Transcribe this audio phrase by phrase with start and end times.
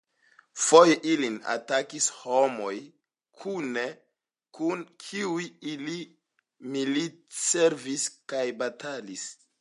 [0.67, 2.73] Foje ilin atakis homoj,
[3.43, 3.85] kune
[4.57, 5.43] kun kiuj
[5.73, 5.99] ili
[6.77, 9.33] militservis kaj batalis.